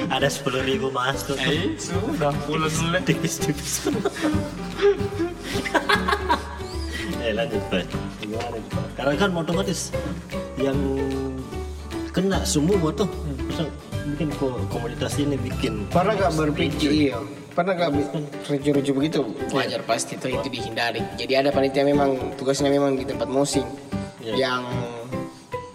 [0.09, 2.99] Ada sepuluh ribu masuk Eh, sudah pulang dulu.
[3.09, 3.88] tipis-tipis
[7.20, 7.85] eh lanjut pak.
[8.96, 9.92] Karena kan otomatis
[10.57, 10.77] yang
[12.20, 13.09] kena semua tuh.
[14.11, 17.16] Bikin ko- komunitas ini bikin Pernah gak berpikir iya?
[17.50, 17.90] Pernah gak
[18.44, 19.20] rujuk-rujuk begitu?
[19.50, 21.00] Wajar pasti itu itu dihindari.
[21.16, 23.64] Jadi ada panitia memang tugasnya memang di tempat musing
[24.20, 24.37] Iya.
[24.37, 24.62] yang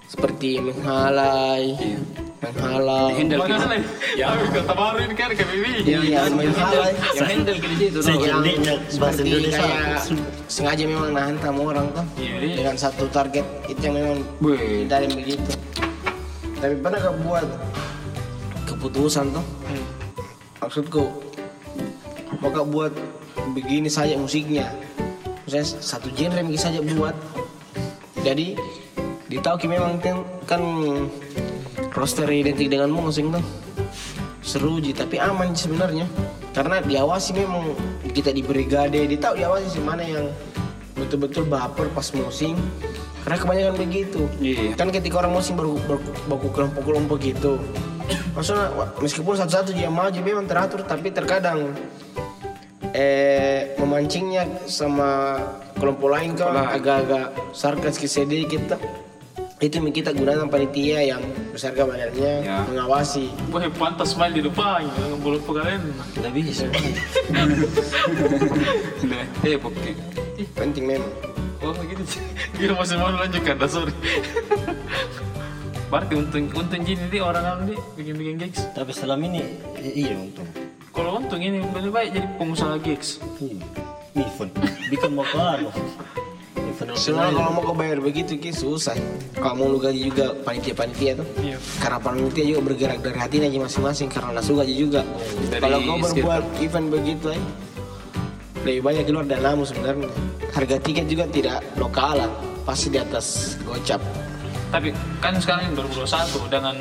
[0.05, 1.97] seperti menghalai, Iya.
[2.39, 3.09] menghalau.
[3.09, 3.81] Nih?
[4.15, 5.71] Ya, kata baru ini kan ke Bibi.
[5.81, 6.93] Iya, iya, menghalai.
[7.15, 9.59] Yang handle kita itu bahasa Seperti Indonesia.
[9.59, 10.01] kayak
[10.45, 14.17] sengaja memang nahan tamu orang tuh Iya, dengan satu target itu yang memang
[14.85, 15.51] dari begitu.
[16.65, 17.45] Tapi pernah gak buat
[18.65, 19.45] keputusan tuh?
[20.65, 21.05] Maksudku
[22.41, 22.89] mau gak buat
[23.53, 24.73] begini saja musiknya.
[25.45, 27.13] Misalnya satu genre mungkin saja buat.
[28.25, 28.57] Jadi
[29.29, 30.61] ditahu ki memang kan, kan
[31.93, 33.45] roster identik dengan musik tuh
[34.41, 36.09] seru ji tapi aman sebenarnya
[36.49, 37.77] karena diawasi memang
[38.09, 40.33] kita di brigade ditahu diawasi sih mana yang
[40.97, 42.57] betul-betul baper pas musim
[43.25, 44.77] karena kebanyakan begitu Iya.
[44.77, 47.57] kan ketika orang musim baru baru- baku kelompok-kelompok gitu
[48.37, 48.69] maksudnya
[49.01, 51.73] meskipun satu-satu dia maju memang teratur tapi terkadang
[52.93, 55.41] eh memancingnya sama
[55.75, 58.81] kelompok lain kan agak-agak sarkas ke sedikit tuh.
[59.55, 62.67] itu yang kita gunakan panitia yang besar badannya Ya.
[62.67, 65.79] mengawasi Wah, pantas main di depan, dengan bulu kalian.
[66.13, 66.67] Nggak bisa.
[69.01, 69.93] Udah, eh pokoknya.
[70.53, 71.11] penting memang
[71.65, 72.03] Oh, gitu.
[72.55, 73.93] Gila masih mau lanjutkan, dah sorry.
[75.85, 78.61] Berarti untung untung gini nih orang-orang nih bikin-bikin gigs.
[78.73, 79.41] Tapi selama ini
[79.79, 80.45] i- iya untung.
[80.89, 83.17] Kalau untung ini lebih baik jadi pengusaha gigs.
[83.37, 83.61] Iya.
[84.15, 84.51] Event.
[84.89, 85.69] Bikin mau anu?
[86.55, 88.95] Event Sebenarnya kalau mau kau bayar begitu ki susah.
[89.35, 91.27] Kalau mau lu gaji juga panitia-panitia tuh.
[91.37, 91.57] Iya.
[91.77, 95.01] Karena panitia juga bergerak dari hatinya aja masing-masing karena nafsu gaji juga.
[95.53, 97.41] Kalau kau berbuat event begitu ay,
[98.65, 100.09] lebih banyak keluar danamu sebenarnya.
[100.55, 102.31] Harga tiket juga tidak lokalan,
[102.63, 103.99] pasti di atas gocap.
[104.71, 106.75] Tapi kan sekarang ini 2021 dengan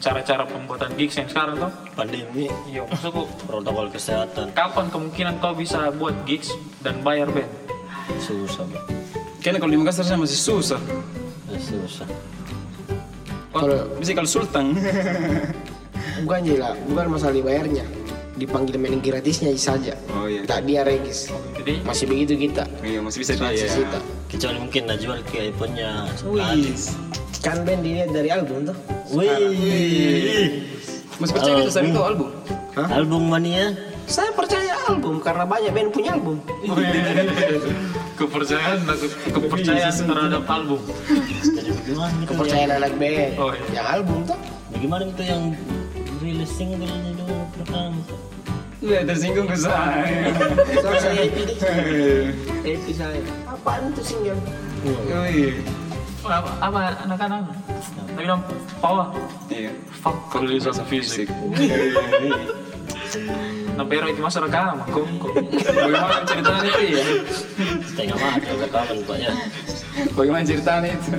[0.00, 1.70] cara-cara pembuatan gigs yang sekarang tuh.
[1.92, 7.52] pandemi Iya, maksudku protokol kesehatan kapan kemungkinan kau bisa buat gigs dan bayar band?
[8.18, 8.64] susah.
[9.44, 10.80] Kayaknya kalau di Makassar saya masih susah.
[11.52, 12.08] Ya, susah.
[13.52, 14.66] Kalau bisa kalau Sultan.
[16.24, 17.86] Bukan gila, bukan masalah dibayarnya.
[18.34, 19.94] Dipanggil main gratisnya saja.
[20.18, 20.42] Oh iya.
[20.42, 21.30] Tak dia regis.
[21.58, 22.64] Jadi Masih begitu kita.
[22.80, 23.50] Iya masih bisa dia.
[23.50, 23.98] Masih kita.
[24.30, 25.90] Kecuali mungkin nak jual ke iPhone-nya.
[26.28, 26.74] Wih,
[27.42, 28.76] kan band dilihat dari album tuh.
[29.16, 30.62] Wih.
[31.18, 32.28] Masih percaya kita sering tahu album.
[32.78, 33.74] Album mania.
[34.08, 36.40] Saya percaya album karena banyak band punya album.
[38.18, 38.82] kepercayaan
[39.30, 40.80] kepercayaan terhadap album.
[41.10, 41.92] Itu
[42.26, 43.32] Kepercayaan anak band.
[43.36, 43.82] Oh, iya.
[43.82, 44.38] Yang album tuh.
[44.68, 45.42] Bagaimana itu yang
[46.22, 47.98] rilis singlenya dulu pertama?
[48.78, 50.30] Iya tersinggung ke saya.
[50.78, 52.30] Soalnya saya happy deh.
[52.62, 53.18] Happy saya.
[53.50, 54.38] Apaan tuh single?
[54.86, 55.50] Oh iya.
[56.22, 57.42] Apa, apa anak-anak?
[58.14, 58.42] Lagi dong,
[58.78, 59.06] power.
[59.50, 59.74] Iya.
[59.98, 61.26] Fuck perilisan fisik.
[63.74, 65.06] Nah, pero itu masa rekaman, kok.
[65.74, 67.02] Bagaimana ceritanya itu ya?
[67.82, 69.32] Setengah mati rekaman pak ya.
[70.14, 71.10] Bagaimana ceritanya itu?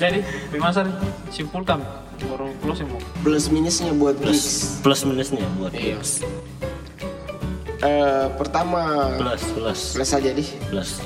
[0.00, 0.18] Jadi,
[0.50, 0.94] bagaimana sih?
[1.40, 1.80] Simpulkan.
[2.22, 3.00] Baru closing mau.
[3.24, 4.78] Plus minusnya buat gigs.
[4.84, 5.98] Plus minusnya buat Iya.
[7.82, 10.48] Eh, pertama plus plus plus aja deh.
[10.70, 11.02] plus.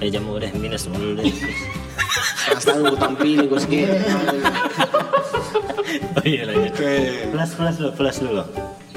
[0.00, 1.28] Eh jamu udah minus dulu deh.
[1.28, 3.96] Setengah setengah gue tampil gue segini.
[6.16, 6.72] oh iya lanjut.
[7.32, 8.44] Plus plus dulu plus dulu.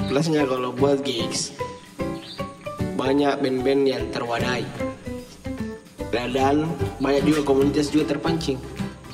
[0.08, 1.52] Plusnya kalau buat gigs
[2.96, 4.64] banyak band-band yang terwadai.
[6.10, 6.66] Dan
[6.98, 8.58] banyak juga komunitas juga terpancing.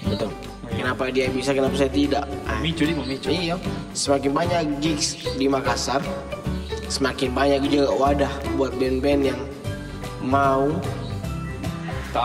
[0.06, 0.30] Betul.
[0.72, 2.24] Kenapa dia bisa, kenapa saya tidak?
[2.46, 3.28] Ah, Memicu dia memicu.
[3.28, 3.56] Iya,
[3.92, 6.00] semakin banyak gigs di Makassar,
[6.86, 9.40] semakin banyak juga wadah buat band-band yang
[10.22, 10.70] mau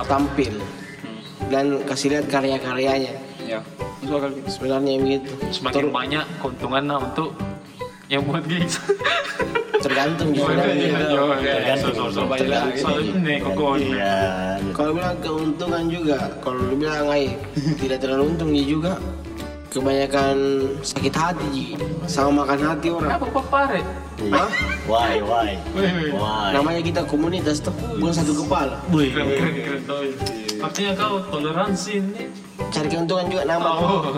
[0.08, 0.56] tampil
[1.52, 3.13] dan kasih lihat karya-karyanya.
[3.43, 3.60] Ya.
[4.00, 4.15] Gitu.
[4.47, 5.32] Sebenarnya begitu.
[5.52, 7.36] Semakin Ter- banyak keuntungannya untuk
[8.08, 8.80] yang buat gigs.
[9.82, 10.74] tergantung iya, sebenarnya.
[10.78, 10.89] iya,
[13.82, 14.13] iya.
[14.78, 17.34] Kalau bilang keuntungan juga, kalau lu bilang ay
[17.82, 18.93] tidak terlalu untung dia juga
[19.72, 20.36] kebanyakan
[20.84, 21.66] sakit hati Ji.
[22.04, 23.16] sama makan hati orang.
[23.16, 23.80] Apa papare?
[24.28, 24.52] Hah?
[24.84, 25.56] Why why
[26.12, 26.52] why?
[26.52, 28.84] Namanya kita komunitas tuh, bukan satu kepala.
[28.92, 29.16] Wih.
[29.16, 30.10] Keren, keren, keren.
[30.12, 30.62] Iya.
[30.62, 32.24] Artinya kau toleransi ini.
[32.70, 33.70] Cari keuntungan juga nama.
[33.82, 34.14] Oh.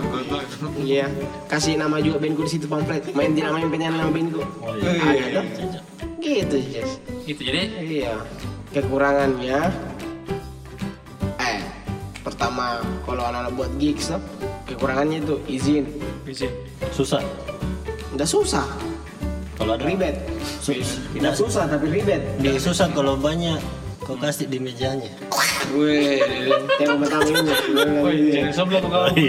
[0.76, 1.08] Iya,
[1.48, 3.13] kasih nama juga bandku di situ pamflet.
[3.16, 4.42] Main di nama penyanyi nama bandku.
[4.60, 5.39] Oh, Ada iya.
[5.39, 5.80] tuh.
[6.20, 6.92] Gitu, Jess.
[7.24, 8.13] Itu jadi Iya.
[8.74, 9.60] Kekurangannya
[11.38, 11.60] eh
[12.26, 14.18] pertama kalau anak-anak buat gigs tuh
[14.65, 15.86] kekurangannya itu izin.
[16.23, 16.47] bisa.
[16.89, 17.21] Susah.
[18.13, 18.65] Nggak susah,
[19.54, 20.13] Kalau ada ribet.
[20.62, 22.21] Sus- Tidak susah tapi ribet.
[22.38, 23.58] Nggak susah kalau banyak
[24.04, 25.08] kau kasih di mejanya.
[25.71, 26.19] Weh,
[26.76, 27.52] Tengok pertama ini.
[28.04, 29.28] Woi, jangan sebelah tuh kalau ini.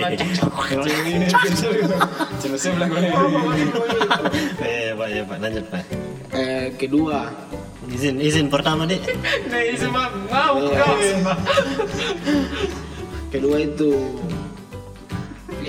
[2.42, 3.00] cuma sebelah gue.
[4.60, 5.82] Eh, Pak, ya Pak, lanjut Pak.
[6.34, 7.30] Eh, kedua,
[7.86, 8.98] Izin, izin pertama deh.
[9.46, 10.96] Nah, ini semua mau kau.
[13.30, 13.90] kedua itu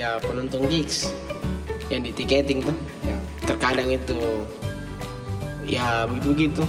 [0.05, 1.09] ya penonton gigs
[1.89, 2.77] yang di tiketing tuh.
[3.49, 4.45] Terkadang itu
[5.65, 6.61] ya begitu.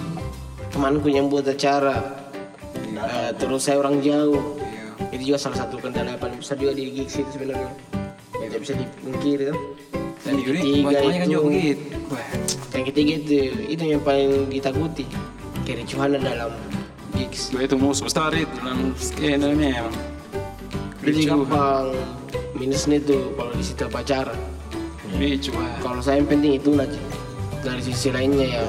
[0.72, 2.26] Temanku yang buat acara,
[2.96, 4.56] Eh, terus saya orang jauh.
[5.12, 7.68] Itu juga salah satu kendala yang paling besar juga di gigs itu sebenarnya.
[8.40, 9.58] Yang tidak bisa dipungkiri tuh.
[10.24, 11.48] Dan Dan yang ketiga banyak kan itu, juga
[12.74, 13.36] yang ketiga itu
[13.70, 15.04] itu yang paling ditakuti
[15.62, 16.52] kericuhan dalam
[17.14, 17.54] gigs.
[17.54, 19.94] gue itu musuh besar itu dalam skena memang.
[21.06, 21.94] Jadi gampang
[22.56, 24.38] minusnya tuh kalau di situ pacaran.
[25.16, 25.54] ricu.
[25.54, 25.70] wah.
[25.80, 27.00] Kalau saya yang penting itu aja.
[27.64, 28.62] Dari sisi lainnya ya,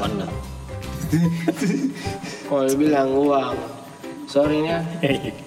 [2.49, 3.55] kalau dia bilang uang,
[4.27, 4.81] sorry ya,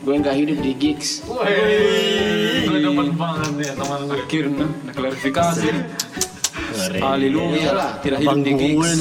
[0.07, 1.27] gue nggak hidup di gigs.
[1.27, 4.23] Gue demen banget ya teman gue.
[4.23, 5.69] Akhirnya, nah klarifikasi.
[6.71, 7.91] Haleluya, Iyalah.
[8.01, 9.01] tidak hidup di gigs.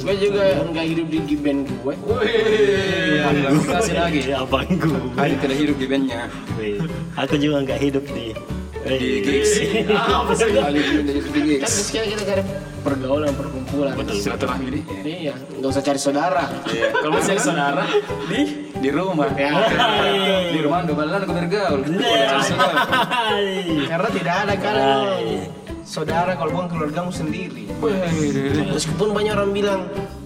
[0.00, 1.94] Gue juga nggak hidup di gig band gue.
[3.20, 4.20] Klarifikasi lagi.
[4.32, 5.00] Abang gue.
[5.18, 6.30] Ali tidak hidup di bandnya.
[7.18, 8.32] Aku juga nggak hidup di
[8.82, 9.52] Di gigs.
[10.58, 11.74] Ali tidak hidup di Kan gigs.
[11.78, 12.42] di sini kita cari
[12.82, 13.94] pergaulan, perkumpulan.
[14.10, 14.80] Silaturahmi di.
[15.06, 16.44] Iya, nggak usah cari saudara.
[16.66, 17.84] Kalau masih ada saudara
[18.26, 18.40] di
[18.82, 19.30] di rumah.
[20.50, 21.80] Di rumah dobalan aku bergaul.
[21.86, 23.86] Hai.
[23.86, 24.76] Karena tidak ada kan
[25.86, 27.70] saudara kalau bukan keluargamu sendiri.
[28.74, 29.80] Meskipun banyak orang bilang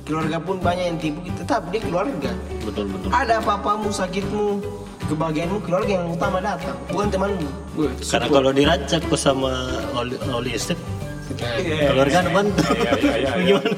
[0.07, 2.31] keluarga pun banyak yang tipu, tetap dia keluarga.
[2.63, 3.11] Betul betul.
[3.11, 4.63] Ada apa-apamu, sakitmu,
[5.07, 7.49] kebahagiaanmu, keluarga yang utama datang, bukan temanmu.
[8.03, 9.53] Karena kalau diracak kok sama
[9.95, 10.79] oli, oli listrik,
[11.91, 12.63] keluarga ada bantu.
[13.47, 13.71] Gimana?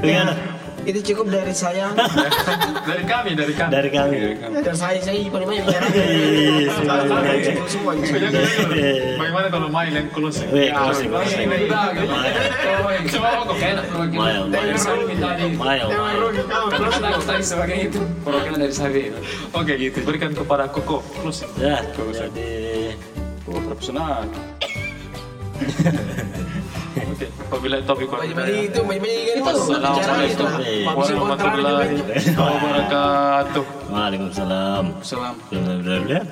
[0.00, 0.32] Gimana?
[0.88, 1.92] Itu cukup dari saya.
[2.90, 3.70] Dari kami, dari kami.
[3.70, 4.16] Dari kami.
[4.64, 5.86] dari saya, saya paling banyak bicara.
[5.92, 7.92] Saya cukup semua.
[9.20, 10.48] Bagaimana kalau main yang closing?
[10.50, 11.46] Weh, closing, closing.
[13.14, 14.42] Coba kok enak mayo.
[14.50, 14.74] Mayo,
[15.54, 15.86] mayo.
[17.22, 19.00] tadi sebagai itu perwakilan dari Sabi.
[19.54, 20.02] Oke, gitu.
[20.02, 21.52] Berikan kepada Koko closing.
[21.60, 22.50] Ya, jadi
[23.50, 24.30] Oh, profesional.
[27.10, 29.42] Oke, apabila topik Banyak-banyak itu, banyak-banyak itu.
[29.42, 30.46] Assalamualaikum
[30.94, 31.98] warahmatullahi
[32.38, 33.64] wabarakatuh.
[33.90, 34.84] Waalaikumsalam.
[35.02, 35.34] Salam.
[35.50, 36.22] Blablabla.